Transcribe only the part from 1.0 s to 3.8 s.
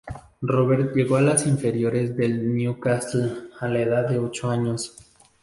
a las inferiores del Newcastle a